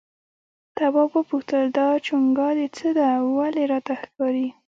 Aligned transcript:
تواب 0.77 1.09
وپوښتل 1.15 1.63
دا 1.77 1.87
چونگا 2.05 2.49
د 2.59 2.61
څه 2.77 2.87
ده 2.97 3.07
ولې 3.37 3.63
راته 3.71 3.93
ښکاري؟ 4.01 4.47